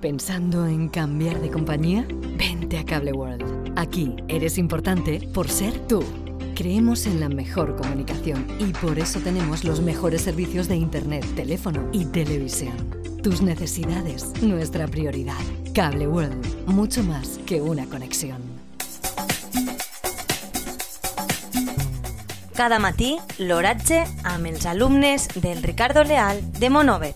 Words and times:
¿Pensando 0.00 0.68
en 0.68 0.88
cambiar 0.88 1.40
de 1.40 1.50
compañía? 1.50 2.06
Vente 2.38 2.78
a 2.78 2.84
Cable 2.84 3.12
World. 3.12 3.72
Aquí 3.74 4.14
eres 4.28 4.56
importante 4.56 5.28
por 5.34 5.48
ser 5.48 5.76
tú. 5.88 6.04
Creemos 6.54 7.06
en 7.06 7.18
la 7.18 7.28
mejor 7.28 7.74
comunicación 7.74 8.46
y 8.60 8.66
por 8.66 9.00
eso 9.00 9.18
tenemos 9.18 9.64
los 9.64 9.80
mejores 9.80 10.22
servicios 10.22 10.68
de 10.68 10.76
Internet, 10.76 11.26
teléfono 11.34 11.88
y 11.90 12.04
televisión. 12.04 12.74
Tus 13.24 13.42
necesidades, 13.42 14.40
nuestra 14.40 14.86
prioridad. 14.86 15.34
Cable 15.74 16.06
World, 16.06 16.66
mucho 16.66 17.02
más 17.02 17.38
que 17.44 17.60
una 17.60 17.84
conexión. 17.86 18.38
Cada 22.54 22.78
matí, 22.78 23.18
l'oratge 23.38 24.04
amb 24.22 24.46
alumnes 24.66 25.28
del 25.34 25.62
Ricardo 25.62 26.04
Leal 26.04 26.40
de 26.60 26.70
Monover. 26.70 27.14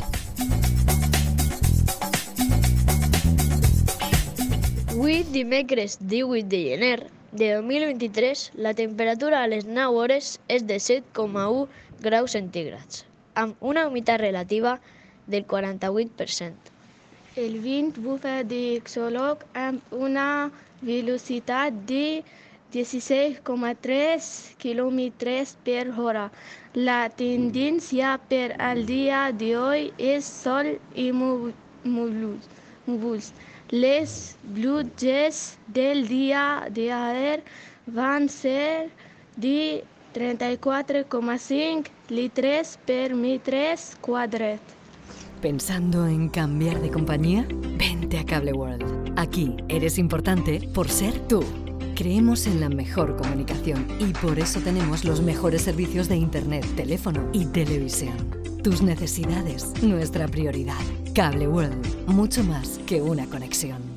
Avui, 5.02 5.24
dimecres 5.24 5.98
18 6.01 6.47
de 6.48 6.59
gener 6.62 7.11
de 7.33 7.55
2023, 7.55 8.52
la 8.55 8.73
temperatura 8.73 9.42
a 9.42 9.48
les 9.48 9.65
9 9.66 9.97
hores 9.98 10.38
és 10.47 10.62
de 10.62 10.77
7,1 10.84 11.66
graus 12.05 12.37
centígrads, 12.37 13.01
amb 13.34 13.56
una 13.59 13.83
humitat 13.88 14.20
relativa 14.23 14.77
del 15.27 15.42
48%. 15.45 16.70
El 17.34 17.59
vent 17.65 17.98
bufa 18.05 18.37
de 18.47 18.78
Xoloc 18.87 19.42
amb 19.65 19.83
una 19.91 20.52
velocitat 20.87 21.83
de 21.91 22.23
16,3 22.70 24.30
km 24.62 25.00
per 25.66 25.84
hora. 25.98 26.28
La 26.75 27.00
tendència 27.11 28.14
per 28.30 28.55
al 28.70 28.87
dia 28.87 29.27
hoy 29.66 29.91
és 29.98 30.30
sol 30.47 30.77
i 30.95 31.11
núvols. 32.86 33.32
Les 33.70 34.36
pluges 34.54 35.56
del 35.68 36.06
dia 36.08 36.69
de 36.70 36.92
ayer 36.92 37.42
van 37.86 38.28
ser 38.28 38.91
de 39.36 39.84
34,5 40.14 41.84
litros 42.08 42.78
per 42.86 43.14
metres 43.14 43.97
quadrat. 44.00 44.61
¿Pensando 45.41 46.06
en 46.06 46.28
cambiar 46.28 46.80
de 46.80 46.91
compañía? 46.91 47.47
Vente 47.78 48.19
a 48.19 48.24
Cable 48.24 48.52
World. 48.52 49.14
Aquí 49.17 49.56
eres 49.69 49.98
importante 49.98 50.69
por 50.72 50.89
ser 50.89 51.19
tú. 51.27 51.42
Creemos 51.96 52.46
en 52.46 52.61
la 52.61 52.69
mejor 52.69 53.17
comunicación 53.17 53.86
y 53.98 54.12
por 54.12 54.39
eso 54.39 54.61
tenemos 54.61 55.05
los 55.05 55.20
mejores 55.20 55.62
servicios 55.62 56.08
de 56.08 56.17
Internet, 56.17 56.64
teléfono 56.77 57.28
y 57.33 57.46
televisión. 57.46 58.14
Tus 58.62 58.83
necesidades, 58.83 59.72
nuestra 59.83 60.28
prioridad. 60.28 60.78
Cable 61.14 61.46
World, 61.46 62.06
mucho 62.06 62.42
más 62.42 62.80
que 62.86 63.02
una 63.02 63.27
conexión. 63.27 63.92